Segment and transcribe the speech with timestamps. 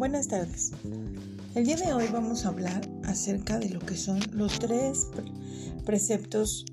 [0.00, 0.72] Buenas tardes.
[1.54, 5.08] El día de hoy vamos a hablar acerca de lo que son los tres
[5.84, 6.64] preceptos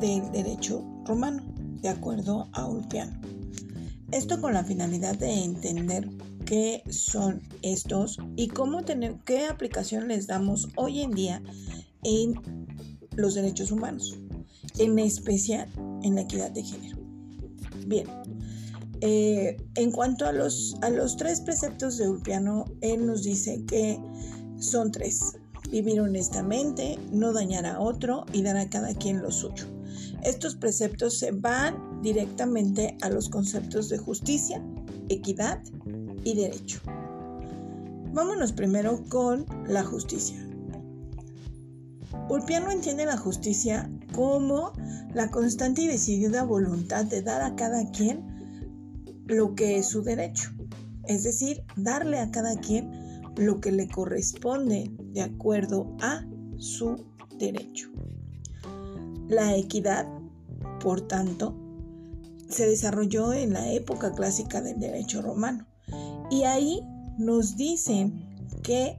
[0.00, 1.44] del derecho romano,
[1.80, 3.20] de acuerdo a Ulpiano.
[4.10, 6.10] Esto con la finalidad de entender
[6.44, 11.40] qué son estos y cómo tener qué aplicación les damos hoy en día
[12.02, 12.34] en
[13.14, 14.18] los derechos humanos,
[14.80, 15.68] en especial
[16.02, 16.98] en la equidad de género.
[17.86, 18.08] Bien,
[19.04, 20.76] eh, en cuanto a los,
[21.18, 24.00] tres preceptos de Ulpiano, él nos dice que
[24.60, 25.38] son tres.
[25.72, 29.64] Vivir honestamente, no dañar a otro y dar a cada quien lo suyo.
[30.22, 34.64] Estos preceptos se van directamente a los conceptos de justicia,
[35.08, 35.60] equidad
[36.22, 36.78] y derecho.
[38.12, 40.36] Vámonos primero con la justicia.
[42.28, 44.72] Ulpiano entiende la justicia como
[45.12, 48.31] la constante y decidida voluntad de dar a cada quien
[49.26, 50.50] lo que es su derecho,
[51.04, 52.90] es decir, darle a cada quien
[53.36, 56.24] lo que le corresponde de acuerdo a
[56.58, 57.04] su
[57.38, 57.90] derecho.
[59.28, 60.06] La equidad,
[60.80, 61.56] por tanto,
[62.48, 65.66] se desarrolló en la época clásica del derecho romano
[66.30, 66.80] y ahí
[67.18, 68.22] nos dicen
[68.62, 68.98] que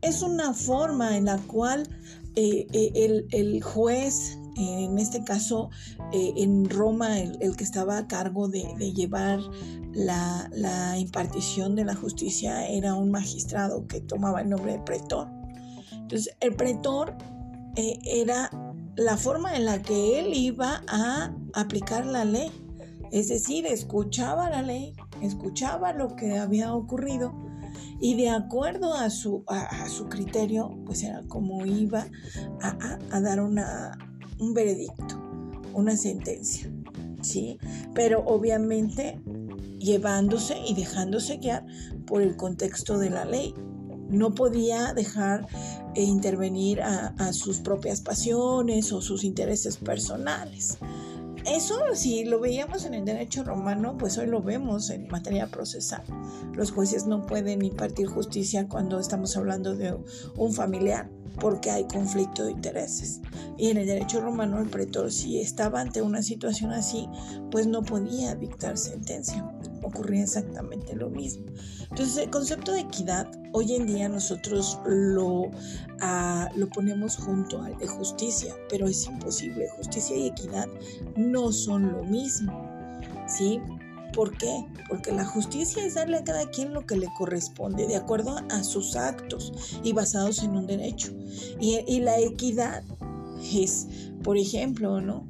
[0.00, 1.88] es una forma en la cual
[2.36, 5.70] eh, eh, el, juez en este caso
[6.12, 9.40] eh, en Roma el, que estaba a cargo de, llevar
[9.92, 15.28] la, impartición de la justicia era un magistrado que tomaba el nombre de pretor.
[15.92, 17.16] Entonces el pretor
[17.76, 18.50] eh, era
[18.96, 22.50] la forma en la que él iba a aplicar la ley.
[23.12, 24.92] Es decir, escuchaba la ley,
[25.22, 27.32] escuchaba lo que había ocurrido
[28.00, 32.06] y de acuerdo a su, a, su criterio, pues era como iba
[32.60, 33.96] a dar una,
[34.38, 35.20] un veredicto,
[35.74, 36.72] una sentencia,
[37.22, 37.58] ¿sí?
[37.94, 39.20] Pero obviamente
[39.78, 41.64] llevándose y dejándose guiar
[42.06, 43.54] por el contexto de la ley.
[44.08, 45.46] No podía dejar
[45.94, 50.78] e intervenir a, a sus propias pasiones o sus intereses personales.
[51.50, 56.02] Eso si lo veíamos en el derecho romano, pues hoy lo vemos en materia procesal.
[56.52, 59.96] Los jueces no pueden impartir justicia cuando estamos hablando de
[60.36, 61.10] un familiar
[61.40, 63.20] porque hay conflicto de intereses.
[63.56, 67.08] Y en el derecho romano el pretor si estaba ante una situación así,
[67.50, 69.50] pues no podía dictar sentencia.
[69.82, 71.46] Ocurría exactamente lo mismo.
[71.90, 75.50] Entonces el concepto de equidad hoy en día nosotros lo,
[76.00, 79.68] ah, lo ponemos junto al de justicia, pero es imposible.
[79.76, 80.68] Justicia y equidad
[81.16, 82.52] no son lo mismo.
[83.26, 83.60] ¿Sí?
[84.14, 84.64] ¿Por qué?
[84.88, 88.64] Porque la justicia es darle a cada quien lo que le corresponde de acuerdo a
[88.64, 91.12] sus actos y basados en un derecho.
[91.60, 92.82] Y, y la equidad
[93.54, 93.86] es,
[94.22, 95.26] por ejemplo, ¿no?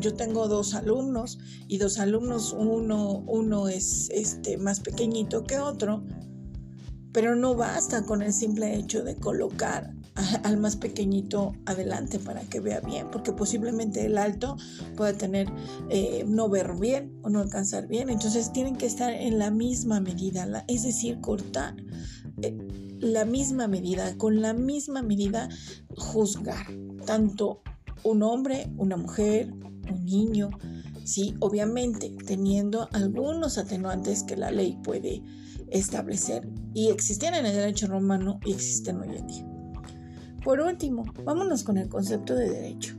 [0.00, 6.04] Yo tengo dos alumnos y dos alumnos, uno, uno es este, más pequeñito que otro,
[7.16, 9.90] pero no basta con el simple hecho de colocar
[10.42, 14.58] al más pequeñito adelante para que vea bien, porque posiblemente el alto
[14.98, 15.50] pueda tener,
[15.88, 18.10] eh, no ver bien o no alcanzar bien.
[18.10, 21.74] Entonces tienen que estar en la misma medida, es decir, cortar
[22.42, 22.54] eh,
[23.00, 25.48] la misma medida, con la misma medida
[25.96, 26.66] juzgar,
[27.06, 27.62] tanto
[28.02, 29.54] un hombre, una mujer,
[29.90, 30.50] un niño,
[31.04, 35.22] sí, obviamente teniendo algunos atenuantes que la ley puede
[35.70, 39.46] establecer y existían en el derecho romano y existen hoy en día.
[40.44, 42.94] Por último, vámonos con el concepto de derecho.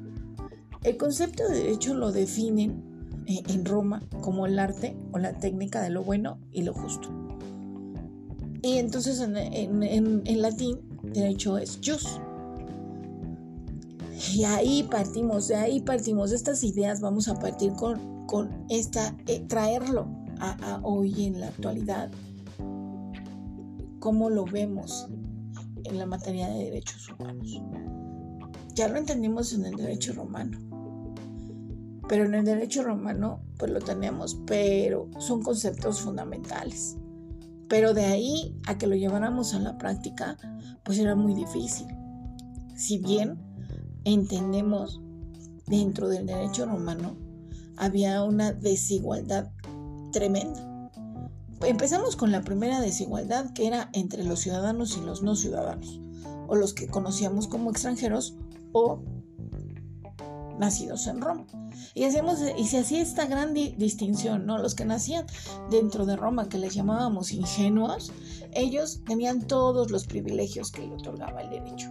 [0.83, 2.83] El concepto de derecho lo definen
[3.25, 7.09] eh, en Roma como el arte o la técnica de lo bueno y lo justo.
[8.61, 12.19] Y entonces en, latín, derecho es jus.
[14.33, 19.39] Y ahí partimos, de ahí partimos estas ideas, vamos a partir con, con esta, eh,
[19.47, 20.07] traerlo
[20.39, 22.11] a hoy en la actualidad,
[23.99, 25.07] cómo lo vemos
[25.83, 27.61] en la materia de derechos humanos.
[28.73, 30.59] Ya lo entendimos en el derecho romano.
[32.07, 36.95] Pero en el derecho romano, pues lo tenemos, pero son conceptos fundamentales.
[37.67, 40.37] Pero de ahí a que lo lleváramos a la práctica,
[40.83, 41.87] pues era muy difícil.
[42.75, 43.37] Si bien
[44.05, 45.01] entendemos
[45.65, 47.17] dentro del derecho romano,
[47.75, 49.51] había una desigualdad
[50.13, 50.66] tremenda
[51.65, 56.01] empezamos con la primera desigualdad que era entre los ciudadanos y los no ciudadanos,
[56.47, 58.35] o los que conocíamos como extranjeros
[58.71, 59.01] o
[60.59, 61.45] nacidos en Roma.
[61.93, 64.57] Y, hacemos, y se hacía esta gran distinción, ¿no?
[64.57, 65.25] Los que nacían
[65.69, 68.11] dentro de Roma, que les llamábamos ingenuos,
[68.53, 71.89] ellos tenían todos los privilegios que le otorgaba el derecho.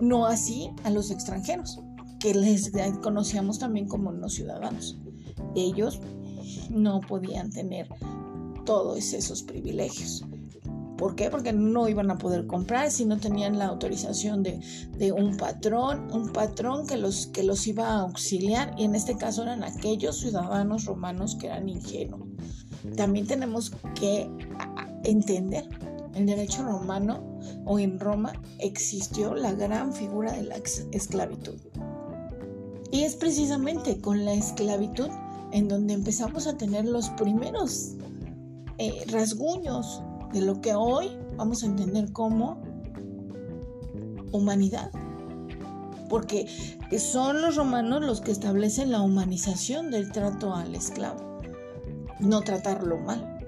[0.00, 1.80] No así a los extranjeros,
[2.20, 2.72] que les
[3.02, 4.98] conocíamos también como no ciudadanos.
[5.54, 6.00] Ellos
[6.70, 7.88] no podían tener
[8.68, 10.26] todos esos privilegios.
[10.98, 11.30] ¿Por qué?
[11.30, 14.60] Porque no iban a poder comprar si no tenían la autorización de,
[15.10, 19.42] un patrón, un patrón que los, que los iba a auxiliar y en este caso
[19.44, 22.28] eran aquellos ciudadanos romanos que eran ingenuos.
[22.94, 24.30] También tenemos que
[25.04, 25.66] entender,
[26.14, 30.56] el derecho romano o en Roma existió la gran figura de la
[30.92, 31.56] esclavitud.
[32.92, 35.08] Y es precisamente con la esclavitud
[35.52, 37.94] en donde empezamos a tener los primeros
[38.78, 40.02] eh, rasguños
[40.32, 42.60] de lo que hoy vamos a entender como
[44.32, 44.90] humanidad.
[46.08, 46.46] Porque
[46.98, 51.40] son los romanos los que establecen la humanización del trato al esclavo.
[52.18, 53.38] No tratarlo mal.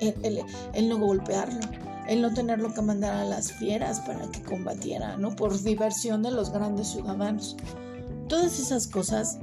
[0.00, 1.60] El, no golpearlo.
[2.08, 5.34] El no tenerlo que mandar a las fieras para que combatiera, ¿no?
[5.34, 7.56] Por diversión de los grandes ciudadanos.
[8.28, 9.38] Todas esas cosas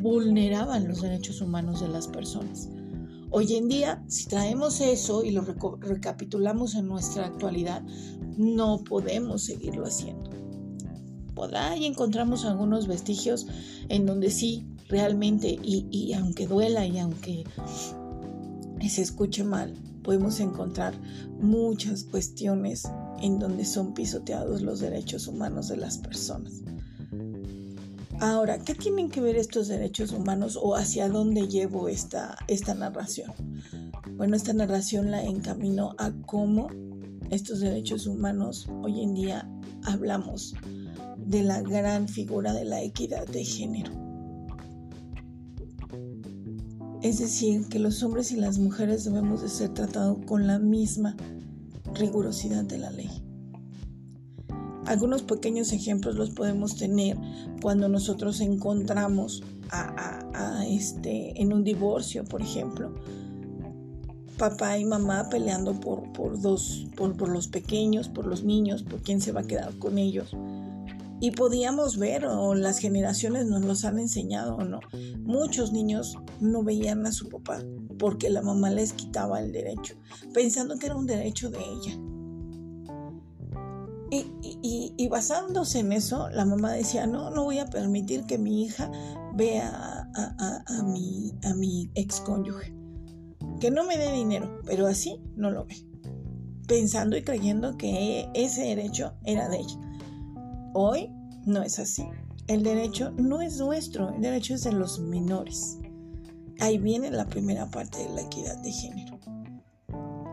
[0.00, 2.68] vulneraban los derechos humanos de las personas.
[3.30, 7.82] Hoy en día, si traemos eso y lo recapitulamos en nuestra actualidad,
[8.38, 10.30] no podemos seguirlo haciendo.
[11.34, 13.46] Por ahí encontramos algunos vestigios
[13.90, 17.44] en donde sí, realmente, y, aunque duela y aunque
[18.88, 20.94] se escuche mal, podemos encontrar
[21.38, 22.88] muchas cuestiones
[23.20, 26.62] en donde son pisoteados los derechos humanos de las personas.
[28.20, 33.32] Ahora, ¿qué tienen que ver estos derechos humanos o hacia dónde llevo esta, esta narración?
[34.16, 36.68] Bueno, esta narración la encamino a cómo
[37.30, 39.48] estos derechos humanos hoy en día
[39.84, 40.54] hablamos
[41.16, 43.92] de la gran figura de la equidad de género.
[47.02, 51.16] Es decir, que los hombres y las mujeres debemos de ser tratados con la misma
[51.94, 53.27] rigurosidad de la ley.
[54.88, 57.18] Algunos pequeños ejemplos los podemos tener
[57.60, 62.94] cuando nosotros encontramos a, este, en un divorcio, por ejemplo,
[64.38, 69.20] papá y mamá peleando por, por, dos, por, los pequeños, por los niños, por quién
[69.20, 70.34] se va a quedar con ellos.
[71.20, 74.80] Y podíamos ver, o las generaciones nos los han enseñado, ¿o no?
[75.18, 77.62] Muchos niños no veían a su papá
[77.98, 79.96] porque la mamá les quitaba el derecho,
[80.32, 82.17] pensando que era un derecho de ella.
[84.10, 88.90] Y, basándose en eso, la mamá decía, no, no voy a permitir que mi hija
[89.34, 92.74] vea a, mi, a mi ex cónyuge.
[93.60, 95.76] Que no me dé dinero, pero así no lo ve.
[96.66, 99.78] Pensando y creyendo que ese derecho era de ella.
[100.74, 101.12] Hoy
[101.44, 102.04] no es así.
[102.46, 105.78] El derecho no es nuestro, el derecho es de los menores.
[106.60, 109.18] Ahí viene la primera parte de la equidad de género.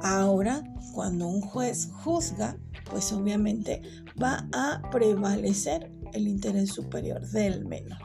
[0.02, 0.64] Ahora,
[0.94, 2.58] cuando un juez juzga,
[2.90, 3.82] pues obviamente
[4.22, 8.00] va a prevalecer el interés superior del menor.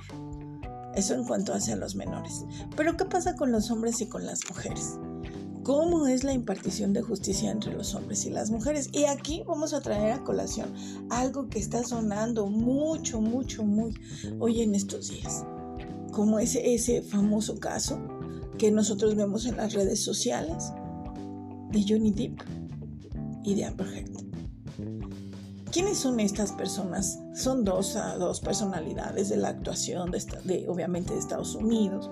[0.94, 2.44] Eso en cuanto hacia los menores.
[2.76, 4.98] Pero ¿qué pasa con los hombres y con las mujeres?
[5.62, 8.88] ¿Cómo es la impartición de justicia entre los hombres y las mujeres?
[8.92, 10.74] Y aquí vamos a traer a colación
[11.10, 13.94] algo que está sonando mucho, mucho, muy
[14.40, 15.44] hoy en estos días.
[16.12, 18.00] Como ese, ese famoso caso
[18.58, 20.72] que nosotros vemos en las redes sociales
[21.70, 22.40] de Johnny Depp
[23.44, 24.30] y de Amber Heard.
[25.72, 27.20] ¿Quiénes son estas personas?
[27.32, 32.10] Son dos, ah, dos personalidades de la actuación, de, obviamente de Estados Unidos,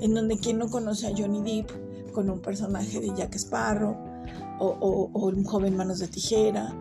[0.00, 3.96] en donde quien no conoce a Johnny Depp con un personaje de Jack Sparrow,
[4.60, 6.74] o, un joven manos de tijera,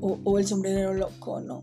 [0.00, 1.60] o, el sombrerero loco, ¿no?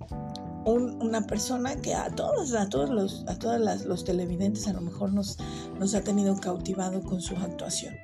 [0.65, 5.11] una persona que a todos, a todos los, a todas los televidentes a lo mejor
[5.11, 5.39] nos,
[5.79, 7.95] nos ha tenido cautivado con su actuación.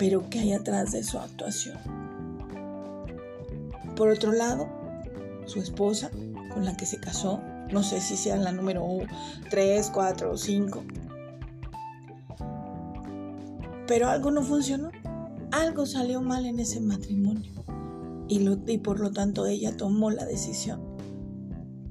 [0.00, 1.76] Pero ¿qué hay atrás de su actuación?
[3.96, 4.66] Por otro lado,
[5.44, 6.10] su esposa
[6.54, 8.82] con la que se casó, no sé si sea la número
[9.50, 10.84] 3, 4 o 5.
[13.86, 14.90] Pero algo no funcionó,
[15.52, 17.52] algo salió mal en ese matrimonio
[18.26, 20.80] y, y por lo tanto ella tomó la decisión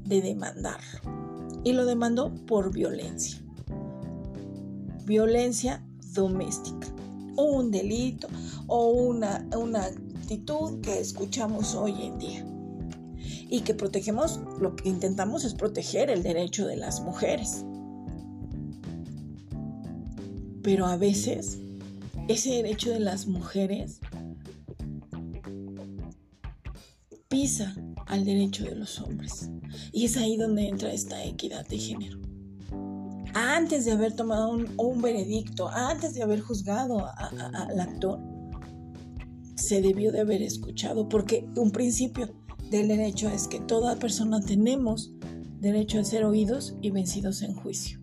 [0.05, 0.99] de demandarlo
[1.63, 3.39] y lo demandó por violencia.
[5.05, 5.85] Violencia
[6.15, 6.87] doméstica,
[7.43, 8.27] un delito
[8.67, 12.45] o una, una actitud que escuchamos hoy en día
[13.49, 17.65] y que protegemos, lo que intentamos es proteger el derecho de las mujeres.
[20.61, 21.57] Pero a veces
[22.27, 23.99] ese derecho de las mujeres
[27.27, 29.49] pisa al derecho de los hombres.
[29.91, 32.28] Y es ahí donde entra esta equidad de género.
[33.33, 38.19] Antes de haber tomado un, veredicto, antes de haber juzgado al actor,
[39.55, 42.29] se debió de haber escuchado, porque un principio
[42.69, 45.11] del derecho es que toda persona tenemos
[45.59, 47.99] derecho a ser oídos y vencidos en juicio.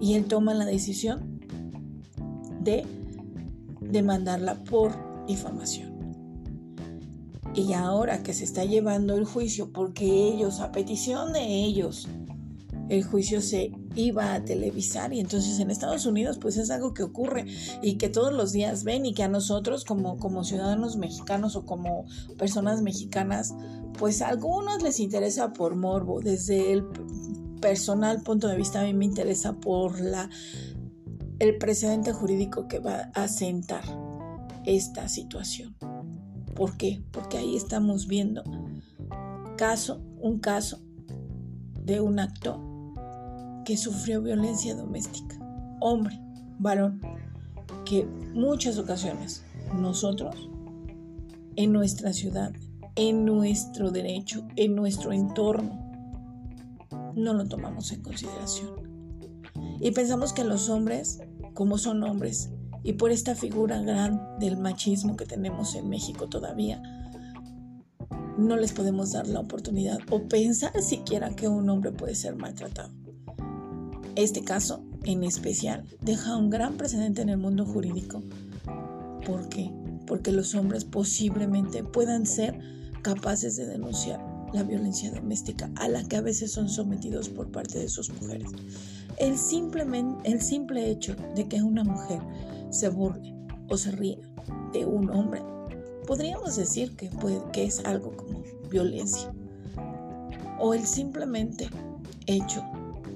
[0.00, 1.40] Y él toma la decisión
[2.60, 2.86] de
[3.80, 4.92] demandarla por
[5.26, 5.90] difamación.
[7.54, 12.08] Y ahora que se está llevando el juicio, porque ellos, a petición de ellos,
[12.90, 17.04] el juicio se iba a televisar y entonces en Estados Unidos pues es algo que
[17.04, 17.46] ocurre
[17.82, 21.64] y que todos los días ven y que a nosotros como, como ciudadanos mexicanos o
[21.64, 22.04] como
[22.36, 23.54] personas mexicanas
[23.96, 26.84] pues a algunos les interesa por morbo, desde el
[27.60, 30.28] personal punto de vista a mí me interesa por la
[31.38, 33.84] el precedente jurídico que va a sentar
[34.66, 35.74] esta situación.
[36.54, 37.02] ¿Por qué?
[37.12, 38.42] Porque ahí estamos viendo
[39.56, 40.80] caso, un caso
[41.82, 42.69] de un actor
[43.64, 45.38] que sufrió violencia doméstica,
[45.80, 46.20] hombre,
[46.58, 47.00] varón,
[47.84, 50.50] que muchas ocasiones nosotros
[51.56, 52.52] en nuestra ciudad,
[52.96, 55.90] en nuestro derecho, en nuestro entorno,
[57.14, 58.70] no lo tomamos en consideración.
[59.80, 61.20] Y pensamos que los hombres,
[61.54, 62.50] como son hombres,
[62.82, 66.82] y por esta figura gran del machismo que tenemos en México todavía,
[68.38, 72.99] no les podemos dar la oportunidad o pensar siquiera que un hombre puede ser maltratado.
[74.16, 78.22] Este caso, en especial, deja un gran precedente en el mundo jurídico.
[79.24, 79.70] ¿Por qué?
[80.06, 82.58] Porque los hombres posiblemente puedan ser
[83.02, 84.20] capaces de denunciar
[84.52, 88.48] la violencia doméstica a la que a veces son sometidos por parte de sus mujeres.
[89.18, 92.20] El, simplemente, el simple hecho de que una mujer
[92.70, 93.34] se burle
[93.68, 94.18] o se ría
[94.72, 95.42] de un hombre,
[96.06, 97.10] podríamos decir que,
[97.52, 99.32] que es algo como violencia.
[100.58, 101.70] O el simplemente
[102.26, 102.62] hecho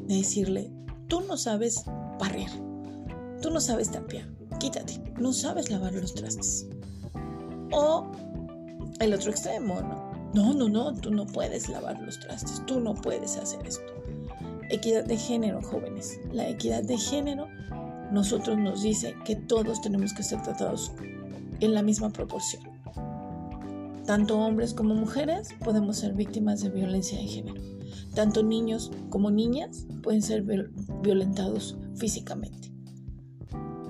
[0.07, 0.71] de decirle,
[1.09, 1.85] tú no sabes
[2.19, 2.51] barrer,
[3.43, 6.67] tú no sabes tapiar, quítate, no sabes lavar los trastes.
[7.73, 8.11] O
[9.01, 10.15] el otro extremo, ¿no?
[10.35, 13.93] No, no, no, tú no puedes lavar los trastes, tú no puedes hacer esto.
[14.71, 16.19] Equidad de género, jóvenes.
[16.33, 17.47] La equidad de género
[18.11, 20.93] nosotros nos dice que todos tenemos que ser tratados
[21.61, 22.63] en la misma proporción.
[24.07, 27.74] Tanto hombres como mujeres podemos ser víctimas de violencia de género.
[28.15, 30.43] Tanto niños como niñas pueden ser
[31.03, 32.73] violentados físicamente.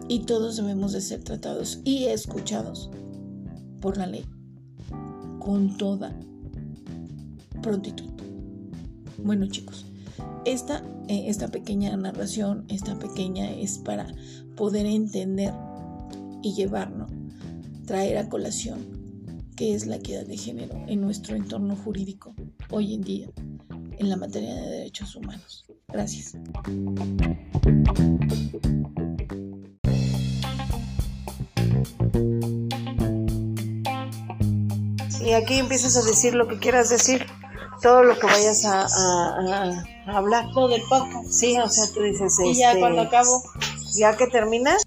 [0.09, 2.91] Y todos debemos de ser tratados y escuchados
[3.81, 4.25] por la ley
[5.39, 6.19] con toda
[7.63, 8.11] prontitud.
[9.23, 9.87] Bueno chicos,
[10.45, 14.07] esta, eh, esta pequeña narración, esta pequeña es para
[14.57, 15.53] poder entender
[16.43, 17.11] y llevarnos,
[17.87, 18.79] traer a colación
[19.57, 22.35] qué es la equidad de género en nuestro entorno jurídico
[22.71, 23.29] hoy en día
[23.99, 25.65] en la materia de derechos humanos.
[25.89, 26.37] Gracias.
[35.25, 37.27] Y aquí empiezas a decir lo que quieras decir
[37.81, 38.87] todo lo que vayas a,
[40.07, 40.51] hablar.
[40.53, 41.31] Todo del podcast.
[41.31, 42.39] Sí, o sea, tú dices.
[42.45, 43.43] Y ya este, cuando acabo.
[43.97, 44.84] Ya que terminas,